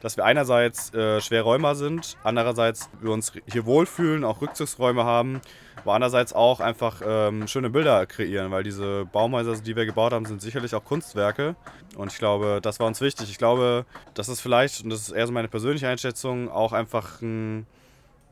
dass 0.00 0.16
wir 0.16 0.24
einerseits 0.24 0.94
äh, 0.94 1.20
schwer 1.20 1.42
Räumer 1.42 1.74
sind, 1.74 2.16
andererseits 2.22 2.88
wir 3.00 3.10
uns 3.10 3.32
hier 3.50 3.66
wohlfühlen, 3.66 4.22
auch 4.22 4.40
Rückzugsräume 4.40 5.02
haben, 5.02 5.40
aber 5.82 5.94
andererseits 5.94 6.32
auch 6.32 6.60
einfach 6.60 7.02
ähm, 7.04 7.48
schöne 7.48 7.68
Bilder 7.68 8.06
kreieren, 8.06 8.52
weil 8.52 8.62
diese 8.62 9.06
Baumhäuser, 9.06 9.56
die 9.56 9.74
wir 9.74 9.86
gebaut 9.86 10.12
haben, 10.12 10.24
sind 10.24 10.40
sicherlich 10.40 10.76
auch 10.76 10.84
Kunstwerke 10.84 11.56
und 11.96 12.12
ich 12.12 12.18
glaube, 12.18 12.60
das 12.62 12.78
war 12.78 12.86
uns 12.86 13.00
wichtig. 13.00 13.28
Ich 13.28 13.38
glaube, 13.38 13.84
das 14.14 14.28
ist 14.28 14.40
vielleicht, 14.40 14.84
und 14.84 14.90
das 14.90 15.00
ist 15.00 15.10
eher 15.10 15.26
so 15.26 15.32
meine 15.32 15.48
persönliche 15.48 15.88
Einschätzung, 15.88 16.48
auch 16.48 16.72
einfach 16.72 17.20
ein 17.22 17.66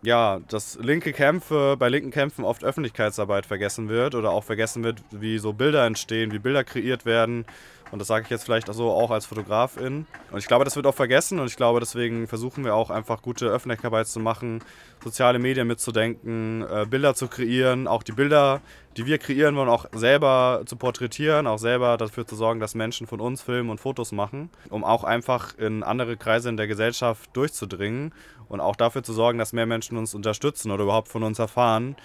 ja, 0.02 0.40
dass 0.49 0.78
linke 0.81 1.12
Kämpfe, 1.12 1.76
bei 1.78 1.88
linken 1.88 2.10
Kämpfen 2.10 2.44
oft 2.44 2.64
Öffentlichkeitsarbeit 2.64 3.46
vergessen 3.46 3.88
wird 3.88 4.14
oder 4.14 4.31
auch 4.31 4.44
vergessen 4.44 4.82
wird, 4.82 5.02
wie 5.10 5.38
so 5.38 5.52
Bilder 5.52 5.87
entstehen, 5.87 6.32
wie 6.32 6.40
Bilder 6.40 6.64
kreiert 6.64 7.06
werden. 7.06 7.44
Und 7.92 7.98
das 7.98 8.08
sage 8.08 8.24
ich 8.24 8.30
jetzt 8.30 8.44
vielleicht 8.44 8.70
auch 8.70 8.74
so 8.74 8.90
auch 8.90 9.10
als 9.10 9.26
Fotografin. 9.26 10.06
Und 10.30 10.38
ich 10.38 10.46
glaube, 10.46 10.64
das 10.64 10.76
wird 10.76 10.86
auch 10.86 10.94
vergessen 10.94 11.38
und 11.38 11.46
ich 11.46 11.56
glaube, 11.56 11.78
deswegen 11.78 12.26
versuchen 12.26 12.64
wir 12.64 12.74
auch 12.74 12.88
einfach 12.88 13.20
gute 13.20 13.46
Öffentlichkeitsarbeit 13.46 14.06
zu 14.06 14.18
machen, 14.18 14.64
soziale 15.04 15.38
Medien 15.38 15.66
mitzudenken, 15.66 16.62
äh, 16.62 16.86
Bilder 16.88 17.14
zu 17.14 17.28
kreieren, 17.28 17.86
auch 17.86 18.02
die 18.02 18.12
Bilder, 18.12 18.62
die 18.96 19.04
wir 19.04 19.18
kreieren 19.18 19.56
wollen, 19.56 19.68
auch 19.68 19.84
selber 19.92 20.62
zu 20.64 20.76
porträtieren, 20.76 21.46
auch 21.46 21.58
selber 21.58 21.98
dafür 21.98 22.26
zu 22.26 22.34
sorgen, 22.34 22.60
dass 22.60 22.74
Menschen 22.74 23.06
von 23.06 23.20
uns 23.20 23.42
filmen 23.42 23.68
und 23.68 23.78
Fotos 23.78 24.10
machen, 24.10 24.48
um 24.70 24.84
auch 24.84 25.04
einfach 25.04 25.58
in 25.58 25.82
andere 25.82 26.16
Kreise 26.16 26.48
in 26.48 26.56
der 26.56 26.68
Gesellschaft 26.68 27.28
durchzudringen 27.34 28.14
und 28.48 28.60
auch 28.60 28.76
dafür 28.76 29.02
zu 29.02 29.12
sorgen, 29.12 29.38
dass 29.38 29.52
mehr 29.52 29.66
Menschen 29.66 29.98
uns 29.98 30.14
unterstützen 30.14 30.70
oder 30.70 30.84
überhaupt 30.84 31.08
von 31.08 31.22
uns 31.22 31.38
erfahren, 31.38 31.96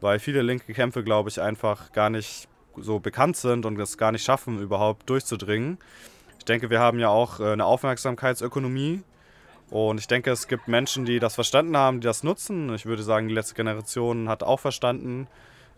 weil 0.00 0.18
viele 0.18 0.42
linke 0.42 0.72
Kämpfe, 0.74 1.04
glaube 1.04 1.28
ich, 1.28 1.40
einfach 1.40 1.92
gar 1.92 2.10
nicht 2.10 2.48
so 2.80 2.98
bekannt 2.98 3.36
sind 3.36 3.66
und 3.66 3.78
es 3.78 3.98
gar 3.98 4.12
nicht 4.12 4.24
schaffen, 4.24 4.60
überhaupt 4.60 5.08
durchzudringen. 5.08 5.78
Ich 6.38 6.44
denke, 6.44 6.70
wir 6.70 6.80
haben 6.80 6.98
ja 6.98 7.08
auch 7.08 7.40
äh, 7.40 7.52
eine 7.52 7.64
Aufmerksamkeitsökonomie 7.64 9.02
und 9.70 9.98
ich 9.98 10.06
denke, 10.06 10.30
es 10.30 10.48
gibt 10.48 10.68
Menschen, 10.68 11.04
die 11.04 11.18
das 11.18 11.34
verstanden 11.34 11.76
haben, 11.76 12.00
die 12.00 12.06
das 12.06 12.22
nutzen. 12.22 12.74
Ich 12.74 12.86
würde 12.86 13.02
sagen, 13.02 13.28
die 13.28 13.34
letzte 13.34 13.54
Generation 13.54 14.28
hat 14.28 14.42
auch 14.42 14.60
verstanden, 14.60 15.26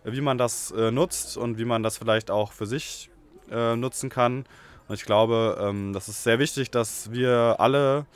wie 0.04 0.20
man 0.20 0.38
das 0.38 0.70
äh, 0.72 0.90
nutzt 0.90 1.36
und 1.36 1.58
wie 1.58 1.64
man 1.64 1.82
das 1.82 1.98
vielleicht 1.98 2.30
auch 2.30 2.52
für 2.52 2.66
sich 2.66 3.10
äh, 3.50 3.76
nutzen 3.76 4.10
kann. 4.10 4.44
Und 4.88 4.94
ich 4.94 5.04
glaube, 5.04 5.58
ähm, 5.60 5.92
das 5.92 6.08
ist 6.08 6.22
sehr 6.22 6.38
wichtig, 6.38 6.70
dass 6.70 7.12
wir 7.12 7.56
alle 7.58 8.06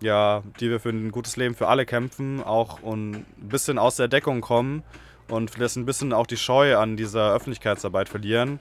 ja, 0.00 0.42
die 0.60 0.70
wir 0.70 0.80
für 0.80 0.90
ein 0.90 1.10
gutes 1.10 1.36
Leben 1.36 1.54
für 1.54 1.68
alle 1.68 1.86
kämpfen, 1.86 2.42
auch 2.42 2.82
ein 2.82 3.24
bisschen 3.38 3.78
aus 3.78 3.96
der 3.96 4.08
Deckung 4.08 4.40
kommen 4.40 4.82
und 5.28 5.50
vielleicht 5.50 5.76
ein 5.76 5.86
bisschen 5.86 6.12
auch 6.12 6.26
die 6.26 6.36
Scheu 6.36 6.76
an 6.76 6.96
dieser 6.96 7.34
Öffentlichkeitsarbeit 7.34 8.08
verlieren. 8.08 8.60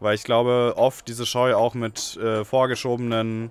Weil 0.00 0.14
ich 0.14 0.24
glaube, 0.24 0.74
oft 0.76 1.06
diese 1.08 1.26
Scheu 1.26 1.54
auch 1.54 1.74
mit 1.74 2.16
äh, 2.16 2.44
vorgeschobenen 2.44 3.50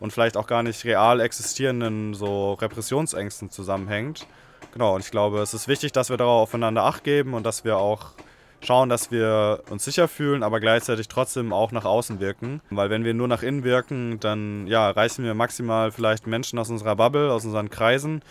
und 0.00 0.12
vielleicht 0.12 0.36
auch 0.36 0.46
gar 0.46 0.62
nicht 0.62 0.84
real 0.84 1.20
existierenden 1.20 2.14
so 2.14 2.52
Repressionsängsten 2.54 3.50
zusammenhängt. 3.50 4.26
Genau, 4.72 4.94
und 4.94 5.04
ich 5.04 5.10
glaube, 5.10 5.40
es 5.40 5.54
ist 5.54 5.66
wichtig, 5.66 5.92
dass 5.92 6.10
wir 6.10 6.16
darauf 6.16 6.42
aufeinander 6.42 6.84
Acht 6.84 7.02
geben 7.02 7.34
und 7.34 7.44
dass 7.44 7.64
wir 7.64 7.78
auch 7.78 8.12
schauen, 8.60 8.88
dass 8.88 9.10
wir 9.10 9.62
uns 9.70 9.84
sicher 9.84 10.08
fühlen, 10.08 10.42
aber 10.42 10.60
gleichzeitig 10.60 11.08
trotzdem 11.08 11.52
auch 11.52 11.72
nach 11.72 11.84
außen 11.84 12.20
wirken. 12.20 12.60
Weil 12.70 12.90
wenn 12.90 13.04
wir 13.04 13.14
nur 13.14 13.28
nach 13.28 13.42
innen 13.42 13.64
wirken, 13.64 14.20
dann 14.20 14.66
ja, 14.66 14.90
reißen 14.90 15.24
wir 15.24 15.34
maximal 15.34 15.92
vielleicht 15.92 16.26
Menschen 16.26 16.58
aus 16.58 16.70
unserer 16.70 16.96
Bubble, 16.96 17.32
aus 17.32 17.44
unseren 17.44 17.70
Kreisen. 17.70 18.22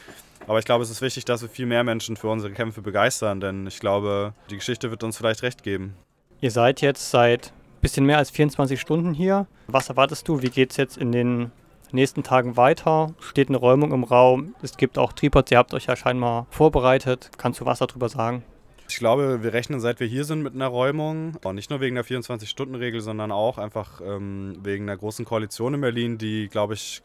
Aber 0.45 0.59
ich 0.59 0.65
glaube, 0.65 0.83
es 0.83 0.89
ist 0.89 1.01
wichtig, 1.01 1.25
dass 1.25 1.41
wir 1.41 1.49
viel 1.49 1.65
mehr 1.65 1.83
Menschen 1.83 2.15
für 2.17 2.27
unsere 2.29 2.53
Kämpfe 2.53 2.81
begeistern, 2.81 3.39
denn 3.39 3.67
ich 3.67 3.79
glaube, 3.79 4.33
die 4.49 4.55
Geschichte 4.55 4.91
wird 4.91 5.03
uns 5.03 5.17
vielleicht 5.17 5.43
recht 5.43 5.63
geben. 5.63 5.95
Ihr 6.39 6.51
seid 6.51 6.81
jetzt 6.81 7.09
seit 7.09 7.47
ein 7.47 7.81
bisschen 7.81 8.05
mehr 8.05 8.17
als 8.17 8.29
24 8.29 8.79
Stunden 8.79 9.13
hier. 9.13 9.47
Was 9.67 9.89
erwartest 9.89 10.27
du? 10.27 10.41
Wie 10.41 10.49
geht 10.49 10.71
es 10.71 10.77
jetzt 10.77 10.97
in 10.97 11.11
den 11.11 11.51
nächsten 11.91 12.23
Tagen 12.23 12.57
weiter? 12.57 13.13
Steht 13.19 13.49
eine 13.49 13.57
Räumung 13.57 13.91
im 13.91 14.03
Raum? 14.03 14.55
Es 14.61 14.77
gibt 14.77 14.97
auch 14.97 15.13
Tripods, 15.13 15.51
ihr 15.51 15.57
habt 15.57 15.73
euch 15.73 15.85
ja 15.85 15.95
scheinbar 15.95 16.47
vorbereitet. 16.49 17.31
Kannst 17.37 17.59
du 17.59 17.65
was 17.65 17.79
darüber 17.79 18.09
sagen? 18.09 18.43
Ich 18.89 18.97
glaube, 18.97 19.43
wir 19.43 19.51
rechnen, 19.51 19.81
seit 19.81 19.99
wir 19.99 20.07
hier 20.07 20.23
sind, 20.23 20.43
mit 20.43 20.53
einer 20.53 20.67
Räumung. 20.67 21.35
Und 21.43 21.55
nicht 21.55 21.69
nur 21.69 21.81
wegen 21.81 21.95
der 21.95 22.05
24-Stunden-Regel, 22.05 23.01
sondern 23.01 23.31
auch 23.31 23.57
einfach 23.57 23.99
ähm, 24.01 24.57
wegen 24.63 24.87
der 24.87 24.95
großen 24.95 25.25
Koalition 25.25 25.73
in 25.73 25.81
Berlin, 25.81 26.17
die, 26.17 26.47
glaube 26.47 26.73
ich, 26.75 27.01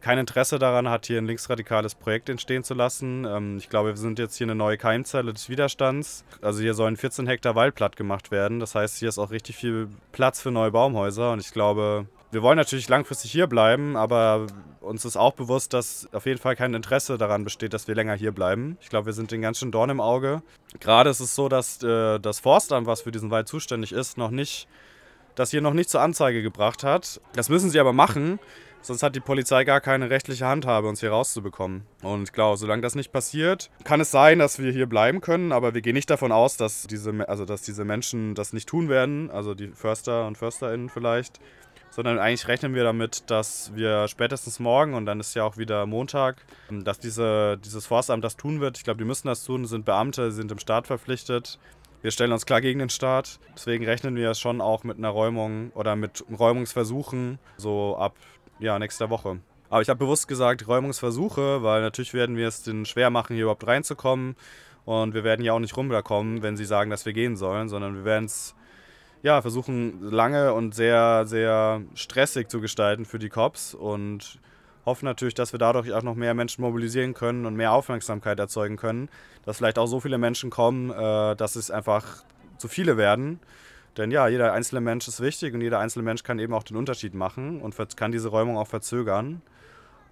kein 0.00 0.18
Interesse 0.18 0.58
daran 0.58 0.88
hat, 0.88 1.06
hier 1.06 1.18
ein 1.18 1.26
linksradikales 1.26 1.94
Projekt 1.94 2.28
entstehen 2.28 2.64
zu 2.64 2.74
lassen. 2.74 3.24
Ähm, 3.24 3.58
ich 3.58 3.68
glaube, 3.68 3.90
wir 3.90 3.96
sind 3.96 4.18
jetzt 4.18 4.36
hier 4.36 4.46
eine 4.46 4.54
neue 4.54 4.78
Keimzelle 4.78 5.32
des 5.32 5.48
Widerstands. 5.48 6.24
Also 6.40 6.60
hier 6.60 6.74
sollen 6.74 6.96
14 6.96 7.26
Hektar 7.26 7.54
Wald 7.54 7.74
platt 7.74 7.96
gemacht 7.96 8.30
werden. 8.30 8.60
Das 8.60 8.74
heißt, 8.74 8.98
hier 8.98 9.08
ist 9.08 9.18
auch 9.18 9.30
richtig 9.30 9.56
viel 9.56 9.88
Platz 10.12 10.40
für 10.40 10.50
neue 10.50 10.70
Baumhäuser. 10.70 11.32
Und 11.32 11.40
ich 11.40 11.52
glaube, 11.52 12.06
wir 12.32 12.42
wollen 12.42 12.56
natürlich 12.56 12.88
langfristig 12.88 13.32
hier 13.32 13.46
bleiben, 13.48 13.96
aber 13.96 14.46
uns 14.80 15.04
ist 15.04 15.16
auch 15.16 15.32
bewusst, 15.32 15.72
dass 15.74 16.08
auf 16.12 16.26
jeden 16.26 16.38
Fall 16.38 16.54
kein 16.54 16.74
Interesse 16.74 17.18
daran 17.18 17.42
besteht, 17.42 17.74
dass 17.74 17.88
wir 17.88 17.94
länger 17.94 18.14
hier 18.14 18.32
bleiben. 18.32 18.78
Ich 18.80 18.88
glaube, 18.88 19.06
wir 19.06 19.12
sind 19.12 19.32
den 19.32 19.42
ganz 19.42 19.58
schön 19.58 19.72
Dorn 19.72 19.90
im 19.90 20.00
Auge. 20.00 20.42
Gerade 20.78 21.10
ist 21.10 21.20
es 21.20 21.34
so, 21.34 21.48
dass 21.48 21.82
äh, 21.82 22.20
das 22.20 22.38
Forstamt, 22.40 22.86
was 22.86 23.02
für 23.02 23.10
diesen 23.10 23.30
Wald 23.30 23.48
zuständig 23.48 23.92
ist, 23.92 24.16
noch 24.16 24.30
nicht, 24.30 24.68
das 25.34 25.50
hier 25.50 25.60
noch 25.60 25.74
nicht 25.74 25.90
zur 25.90 26.02
Anzeige 26.02 26.42
gebracht 26.42 26.84
hat. 26.84 27.20
Das 27.34 27.48
müssen 27.48 27.70
sie 27.70 27.80
aber 27.80 27.92
machen, 27.92 28.38
Sonst 28.82 29.02
hat 29.02 29.14
die 29.14 29.20
Polizei 29.20 29.64
gar 29.64 29.80
keine 29.80 30.08
rechtliche 30.08 30.46
Handhabe, 30.46 30.88
uns 30.88 31.00
hier 31.00 31.10
rauszubekommen. 31.10 31.82
Und 32.02 32.32
klar, 32.32 32.56
solange 32.56 32.82
das 32.82 32.94
nicht 32.94 33.12
passiert, 33.12 33.70
kann 33.84 34.00
es 34.00 34.10
sein, 34.10 34.38
dass 34.38 34.58
wir 34.58 34.72
hier 34.72 34.86
bleiben 34.86 35.20
können, 35.20 35.52
aber 35.52 35.74
wir 35.74 35.82
gehen 35.82 35.94
nicht 35.94 36.08
davon 36.08 36.32
aus, 36.32 36.56
dass 36.56 36.84
diese, 36.84 37.28
also 37.28 37.44
dass 37.44 37.62
diese 37.62 37.84
Menschen 37.84 38.34
das 38.34 38.52
nicht 38.52 38.68
tun 38.68 38.88
werden, 38.88 39.30
also 39.30 39.54
die 39.54 39.68
Förster 39.68 40.26
und 40.26 40.38
FörsterInnen 40.38 40.88
vielleicht, 40.88 41.40
sondern 41.90 42.18
eigentlich 42.18 42.48
rechnen 42.48 42.74
wir 42.74 42.84
damit, 42.84 43.30
dass 43.30 43.72
wir 43.74 44.08
spätestens 44.08 44.60
morgen, 44.60 44.94
und 44.94 45.06
dann 45.06 45.20
ist 45.20 45.34
ja 45.34 45.44
auch 45.44 45.56
wieder 45.56 45.84
Montag, 45.86 46.44
dass 46.70 46.98
diese, 46.98 47.58
dieses 47.58 47.86
Forstamt 47.86 48.24
das 48.24 48.36
tun 48.36 48.60
wird. 48.60 48.78
Ich 48.78 48.84
glaube, 48.84 48.98
die 48.98 49.04
müssen 49.04 49.28
das 49.28 49.44
tun, 49.44 49.66
sind 49.66 49.84
Beamte, 49.84 50.32
sind 50.32 50.50
im 50.52 50.58
Staat 50.58 50.86
verpflichtet. 50.86 51.58
Wir 52.02 52.12
stellen 52.12 52.32
uns 52.32 52.46
klar 52.46 52.62
gegen 52.62 52.78
den 52.78 52.88
Staat. 52.88 53.38
Deswegen 53.54 53.84
rechnen 53.84 54.16
wir 54.16 54.32
schon 54.34 54.62
auch 54.62 54.84
mit 54.84 54.96
einer 54.96 55.10
Räumung 55.10 55.70
oder 55.74 55.96
mit 55.96 56.24
Räumungsversuchen 56.30 57.38
so 57.58 57.96
ab 57.98 58.14
ja, 58.60 58.78
nächster 58.78 59.10
Woche. 59.10 59.40
Aber 59.68 59.82
ich 59.82 59.88
habe 59.88 59.98
bewusst 59.98 60.28
gesagt 60.28 60.66
Räumungsversuche, 60.66 61.62
weil 61.62 61.80
natürlich 61.82 62.12
werden 62.12 62.36
wir 62.36 62.48
es 62.48 62.62
denen 62.62 62.84
schwer 62.84 63.10
machen, 63.10 63.34
hier 63.34 63.44
überhaupt 63.44 63.66
reinzukommen. 63.66 64.36
Und 64.84 65.14
wir 65.14 65.24
werden 65.24 65.44
ja 65.44 65.52
auch 65.52 65.60
nicht 65.60 65.76
runterkommen, 65.76 66.42
wenn 66.42 66.56
sie 66.56 66.64
sagen, 66.64 66.90
dass 66.90 67.06
wir 67.06 67.12
gehen 67.12 67.36
sollen, 67.36 67.68
sondern 67.68 67.94
wir 67.94 68.04
werden 68.04 68.24
es 68.24 68.54
ja, 69.22 69.42
versuchen 69.42 70.00
lange 70.10 70.54
und 70.54 70.74
sehr, 70.74 71.26
sehr 71.26 71.82
stressig 71.94 72.48
zu 72.48 72.60
gestalten 72.60 73.04
für 73.04 73.18
die 73.18 73.28
Cops 73.28 73.74
und 73.74 74.38
hoffen 74.86 75.04
natürlich, 75.04 75.34
dass 75.34 75.52
wir 75.52 75.58
dadurch 75.58 75.92
auch 75.92 76.02
noch 76.02 76.14
mehr 76.14 76.34
Menschen 76.34 76.62
mobilisieren 76.62 77.12
können 77.12 77.44
und 77.44 77.54
mehr 77.54 77.72
Aufmerksamkeit 77.72 78.38
erzeugen 78.38 78.76
können, 78.76 79.10
dass 79.44 79.58
vielleicht 79.58 79.78
auch 79.78 79.86
so 79.86 80.00
viele 80.00 80.16
Menschen 80.16 80.50
kommen, 80.50 80.90
äh, 80.90 81.36
dass 81.36 81.54
es 81.56 81.70
einfach 81.70 82.24
zu 82.56 82.66
viele 82.66 82.96
werden 82.96 83.40
denn 83.96 84.10
ja, 84.10 84.28
jeder 84.28 84.52
einzelne 84.52 84.80
Mensch 84.80 85.08
ist 85.08 85.20
wichtig 85.20 85.54
und 85.54 85.60
jeder 85.60 85.78
einzelne 85.78 86.04
Mensch 86.04 86.22
kann 86.22 86.38
eben 86.38 86.54
auch 86.54 86.62
den 86.62 86.76
Unterschied 86.76 87.14
machen 87.14 87.60
und 87.60 87.76
kann 87.96 88.12
diese 88.12 88.28
Räumung 88.28 88.56
auch 88.56 88.68
verzögern. 88.68 89.42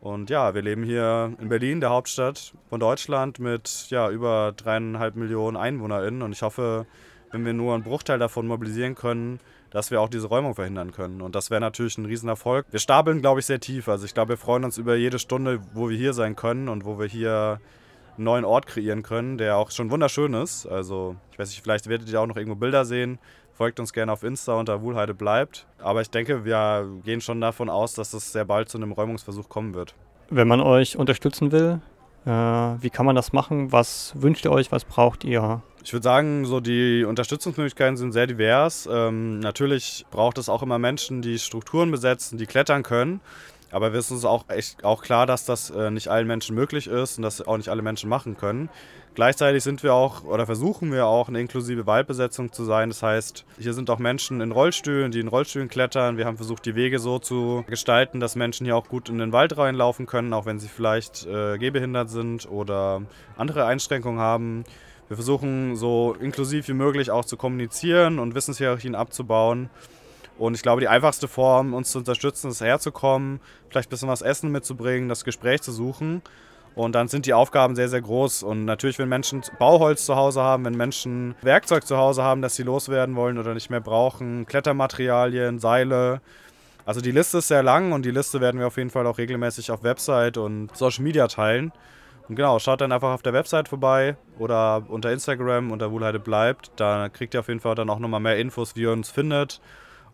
Und 0.00 0.30
ja, 0.30 0.54
wir 0.54 0.62
leben 0.62 0.84
hier 0.84 1.32
in 1.40 1.48
Berlin, 1.48 1.80
der 1.80 1.90
Hauptstadt 1.90 2.54
von 2.68 2.78
Deutschland, 2.78 3.40
mit 3.40 3.86
ja, 3.90 4.10
über 4.10 4.52
dreieinhalb 4.56 5.16
Millionen 5.16 5.56
EinwohnerInnen. 5.56 6.22
Und 6.22 6.32
ich 6.32 6.42
hoffe, 6.42 6.86
wenn 7.32 7.44
wir 7.44 7.52
nur 7.52 7.74
einen 7.74 7.82
Bruchteil 7.82 8.18
davon 8.18 8.46
mobilisieren 8.46 8.94
können, 8.94 9.40
dass 9.70 9.90
wir 9.90 10.00
auch 10.00 10.08
diese 10.08 10.28
Räumung 10.28 10.54
verhindern 10.54 10.92
können. 10.92 11.20
Und 11.20 11.34
das 11.34 11.50
wäre 11.50 11.60
natürlich 11.60 11.98
ein 11.98 12.06
Riesenerfolg. 12.06 12.66
Wir 12.70 12.80
stapeln, 12.80 13.20
glaube 13.20 13.40
ich, 13.40 13.46
sehr 13.46 13.60
tief. 13.60 13.88
Also 13.88 14.06
ich 14.06 14.14
glaube, 14.14 14.30
wir 14.30 14.36
freuen 14.38 14.64
uns 14.64 14.78
über 14.78 14.94
jede 14.94 15.18
Stunde, 15.18 15.60
wo 15.74 15.88
wir 15.90 15.96
hier 15.96 16.14
sein 16.14 16.36
können 16.36 16.68
und 16.68 16.84
wo 16.84 16.98
wir 16.98 17.06
hier 17.06 17.60
einen 18.16 18.24
neuen 18.24 18.44
Ort 18.44 18.66
kreieren 18.66 19.02
können, 19.02 19.36
der 19.36 19.56
auch 19.56 19.70
schon 19.70 19.90
wunderschön 19.90 20.32
ist. 20.34 20.66
Also 20.66 21.16
ich 21.32 21.38
weiß 21.38 21.50
nicht, 21.50 21.62
vielleicht 21.62 21.88
werdet 21.88 22.08
ihr 22.08 22.20
auch 22.20 22.26
noch 22.26 22.36
irgendwo 22.36 22.56
Bilder 22.56 22.84
sehen 22.84 23.18
Folgt 23.58 23.80
uns 23.80 23.92
gerne 23.92 24.12
auf 24.12 24.22
Insta 24.22 24.54
unter 24.54 24.82
Wuhlheide 24.82 25.14
bleibt. 25.14 25.66
Aber 25.78 26.00
ich 26.00 26.10
denke, 26.10 26.44
wir 26.44 26.88
gehen 27.02 27.20
schon 27.20 27.40
davon 27.40 27.68
aus, 27.68 27.92
dass 27.92 28.14
es 28.14 28.30
sehr 28.30 28.44
bald 28.44 28.68
zu 28.68 28.78
einem 28.78 28.92
Räumungsversuch 28.92 29.48
kommen 29.48 29.74
wird. 29.74 29.96
Wenn 30.30 30.46
man 30.46 30.60
euch 30.60 30.96
unterstützen 30.96 31.50
will, 31.50 31.80
äh, 32.24 32.30
wie 32.30 32.88
kann 32.88 33.04
man 33.04 33.16
das 33.16 33.32
machen? 33.32 33.72
Was 33.72 34.12
wünscht 34.14 34.44
ihr 34.44 34.52
euch? 34.52 34.70
Was 34.70 34.84
braucht 34.84 35.24
ihr? 35.24 35.60
Ich 35.82 35.92
würde 35.92 36.04
sagen, 36.04 36.44
so 36.44 36.60
die 36.60 37.02
Unterstützungsmöglichkeiten 37.02 37.96
sind 37.96 38.12
sehr 38.12 38.28
divers. 38.28 38.88
Ähm, 38.88 39.40
natürlich 39.40 40.06
braucht 40.12 40.38
es 40.38 40.48
auch 40.48 40.62
immer 40.62 40.78
Menschen, 40.78 41.20
die 41.20 41.40
Strukturen 41.40 41.90
besetzen, 41.90 42.38
die 42.38 42.46
klettern 42.46 42.84
können. 42.84 43.20
Aber 43.70 43.92
wir 43.92 43.98
wissen 43.98 44.16
es 44.16 44.24
auch 44.24 44.48
echt 44.48 44.84
auch 44.84 45.02
klar, 45.02 45.26
dass 45.26 45.44
das 45.44 45.70
äh, 45.70 45.90
nicht 45.90 46.08
allen 46.08 46.26
Menschen 46.26 46.54
möglich 46.54 46.86
ist 46.86 47.18
und 47.18 47.22
dass 47.22 47.46
auch 47.46 47.56
nicht 47.56 47.68
alle 47.68 47.82
Menschen 47.82 48.08
machen 48.08 48.36
können. 48.36 48.70
Gleichzeitig 49.14 49.64
sind 49.64 49.82
wir 49.82 49.94
auch 49.94 50.22
oder 50.24 50.46
versuchen 50.46 50.92
wir 50.92 51.06
auch 51.06 51.28
eine 51.28 51.40
inklusive 51.40 51.86
Waldbesetzung 51.86 52.52
zu 52.52 52.64
sein. 52.64 52.88
Das 52.88 53.02
heißt, 53.02 53.44
hier 53.58 53.74
sind 53.74 53.90
auch 53.90 53.98
Menschen 53.98 54.40
in 54.40 54.52
Rollstühlen, 54.52 55.10
die 55.10 55.20
in 55.20 55.28
Rollstühlen 55.28 55.68
klettern. 55.68 56.16
Wir 56.16 56.24
haben 56.24 56.36
versucht, 56.36 56.64
die 56.66 56.76
Wege 56.76 56.98
so 57.00 57.18
zu 57.18 57.64
gestalten, 57.66 58.20
dass 58.20 58.36
Menschen 58.36 58.64
hier 58.64 58.76
auch 58.76 58.88
gut 58.88 59.08
in 59.08 59.18
den 59.18 59.32
Wald 59.32 59.58
reinlaufen 59.58 60.06
können, 60.06 60.32
auch 60.32 60.46
wenn 60.46 60.60
sie 60.60 60.68
vielleicht 60.68 61.26
äh, 61.26 61.58
gehbehindert 61.58 62.10
sind 62.10 62.48
oder 62.48 63.02
andere 63.36 63.66
Einschränkungen 63.66 64.20
haben. 64.20 64.64
Wir 65.08 65.16
versuchen 65.16 65.74
so 65.74 66.14
inklusiv 66.20 66.68
wie 66.68 66.74
möglich 66.74 67.10
auch 67.10 67.24
zu 67.24 67.36
kommunizieren 67.36 68.18
und 68.18 68.34
Wissenshierarchien 68.34 68.94
abzubauen. 68.94 69.68
Und 70.38 70.54
ich 70.54 70.62
glaube, 70.62 70.80
die 70.80 70.88
einfachste 70.88 71.26
Form, 71.26 71.74
uns 71.74 71.90
zu 71.90 71.98
unterstützen, 71.98 72.50
ist 72.50 72.60
herzukommen, 72.60 73.40
vielleicht 73.68 73.88
ein 73.88 73.90
bisschen 73.90 74.08
was 74.08 74.22
Essen 74.22 74.52
mitzubringen, 74.52 75.08
das 75.08 75.24
Gespräch 75.24 75.62
zu 75.62 75.72
suchen. 75.72 76.22
Und 76.76 76.94
dann 76.94 77.08
sind 77.08 77.26
die 77.26 77.34
Aufgaben 77.34 77.74
sehr, 77.74 77.88
sehr 77.88 78.00
groß. 78.00 78.44
Und 78.44 78.64
natürlich, 78.64 79.00
wenn 79.00 79.08
Menschen 79.08 79.42
Bauholz 79.58 80.06
zu 80.06 80.14
Hause 80.14 80.40
haben, 80.40 80.64
wenn 80.64 80.76
Menschen 80.76 81.34
Werkzeug 81.42 81.84
zu 81.84 81.96
Hause 81.96 82.22
haben, 82.22 82.40
das 82.40 82.54
sie 82.54 82.62
loswerden 82.62 83.16
wollen 83.16 83.36
oder 83.36 83.52
nicht 83.52 83.68
mehr 83.68 83.80
brauchen, 83.80 84.46
Klettermaterialien, 84.46 85.58
Seile. 85.58 86.20
Also 86.86 87.00
die 87.00 87.10
Liste 87.10 87.38
ist 87.38 87.48
sehr 87.48 87.64
lang 87.64 87.90
und 87.90 88.04
die 88.04 88.12
Liste 88.12 88.40
werden 88.40 88.60
wir 88.60 88.68
auf 88.68 88.76
jeden 88.76 88.90
Fall 88.90 89.08
auch 89.08 89.18
regelmäßig 89.18 89.72
auf 89.72 89.82
Website 89.82 90.36
und 90.36 90.74
Social 90.76 91.02
Media 91.02 91.26
teilen. 91.26 91.72
Und 92.28 92.36
genau, 92.36 92.60
schaut 92.60 92.80
dann 92.80 92.92
einfach 92.92 93.12
auf 93.12 93.22
der 93.22 93.32
Website 93.32 93.68
vorbei 93.68 94.16
oder 94.38 94.84
unter 94.86 95.10
Instagram 95.10 95.72
unter 95.72 95.90
Wohlheide 95.90 96.20
bleibt. 96.20 96.70
Da 96.76 97.08
kriegt 97.08 97.34
ihr 97.34 97.40
auf 97.40 97.48
jeden 97.48 97.60
Fall 97.60 97.74
dann 97.74 97.90
auch 97.90 97.98
nochmal 97.98 98.20
mehr 98.20 98.38
Infos, 98.38 98.76
wie 98.76 98.82
ihr 98.82 98.92
uns 98.92 99.10
findet 99.10 99.60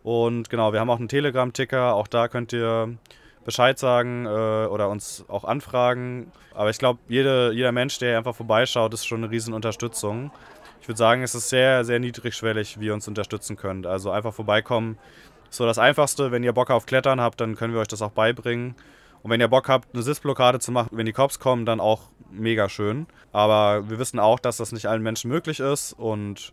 und 0.04 0.50
genau, 0.50 0.74
wir 0.74 0.80
haben 0.80 0.90
auch 0.90 0.98
einen 0.98 1.08
Telegram-Ticker, 1.08 1.94
auch 1.94 2.06
da 2.06 2.28
könnt 2.28 2.52
ihr 2.52 2.94
Bescheid 3.46 3.78
sagen 3.78 4.26
äh, 4.26 4.28
oder 4.28 4.90
uns 4.90 5.24
auch 5.28 5.44
anfragen. 5.44 6.30
Aber 6.52 6.68
ich 6.68 6.78
glaube, 6.78 7.00
jede, 7.08 7.52
jeder 7.52 7.72
Mensch, 7.72 7.98
der 7.98 8.18
einfach 8.18 8.36
vorbeischaut, 8.36 8.92
ist 8.92 9.06
schon 9.06 9.24
eine 9.24 9.30
riesen 9.30 9.54
Unterstützung. 9.54 10.30
Ich 10.82 10.88
würde 10.88 10.98
sagen, 10.98 11.22
es 11.22 11.34
ist 11.34 11.48
sehr, 11.48 11.86
sehr 11.86 12.00
niedrigschwellig, 12.00 12.78
wie 12.78 12.86
ihr 12.86 12.94
uns 12.94 13.08
unterstützen 13.08 13.56
könnt. 13.56 13.86
Also 13.86 14.10
einfach 14.10 14.34
vorbeikommen 14.34 14.98
ist 15.48 15.56
so 15.56 15.64
das 15.64 15.78
Einfachste. 15.78 16.30
Wenn 16.30 16.44
ihr 16.44 16.52
Bock 16.52 16.70
auf 16.70 16.84
Klettern 16.84 17.18
habt, 17.18 17.40
dann 17.40 17.56
können 17.56 17.72
wir 17.72 17.80
euch 17.80 17.88
das 17.88 18.02
auch 18.02 18.10
beibringen. 18.10 18.74
Und 19.22 19.30
wenn 19.30 19.40
ihr 19.40 19.48
Bock 19.48 19.70
habt, 19.70 19.94
eine 19.94 20.02
Sitzblockade 20.02 20.58
zu 20.60 20.70
machen, 20.70 20.90
wenn 20.92 21.06
die 21.06 21.14
Cops 21.14 21.38
kommen, 21.38 21.64
dann 21.64 21.80
auch 21.80 22.10
mega 22.30 22.68
schön. 22.68 23.06
Aber 23.32 23.88
wir 23.88 23.98
wissen 23.98 24.18
auch, 24.18 24.38
dass 24.38 24.58
das 24.58 24.70
nicht 24.72 24.84
allen 24.84 25.02
Menschen 25.02 25.30
möglich 25.30 25.60
ist 25.60 25.94
und 25.94 26.52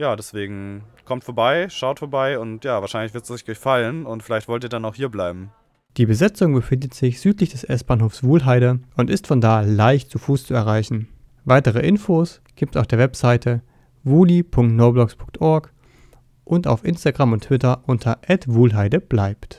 ja, 0.00 0.16
deswegen 0.16 0.82
kommt 1.04 1.24
vorbei, 1.24 1.68
schaut 1.68 1.98
vorbei 1.98 2.38
und 2.38 2.64
ja, 2.64 2.80
wahrscheinlich 2.80 3.14
wird 3.14 3.24
es 3.24 3.30
euch 3.30 3.44
gefallen 3.44 4.06
und 4.06 4.22
vielleicht 4.22 4.48
wollt 4.48 4.64
ihr 4.64 4.70
dann 4.70 4.84
auch 4.84 4.94
hier 4.94 5.10
bleiben. 5.10 5.52
Die 5.96 6.06
Besetzung 6.06 6.54
befindet 6.54 6.94
sich 6.94 7.20
südlich 7.20 7.50
des 7.50 7.64
S-Bahnhofs 7.64 8.22
Wuhlheide 8.22 8.80
und 8.96 9.10
ist 9.10 9.26
von 9.26 9.40
da 9.40 9.60
leicht 9.60 10.10
zu 10.10 10.18
Fuß 10.18 10.46
zu 10.46 10.54
erreichen. 10.54 11.08
Weitere 11.44 11.80
Infos 11.80 12.40
gibt 12.56 12.76
es 12.76 12.80
auf 12.80 12.86
der 12.86 12.98
Webseite 12.98 13.62
wuli.noblogs.org 14.02 15.72
und 16.44 16.66
auf 16.66 16.84
Instagram 16.84 17.32
und 17.32 17.44
Twitter 17.44 17.82
unter 17.86 18.18
@wuhlheide 18.46 19.00
bleibt. 19.00 19.58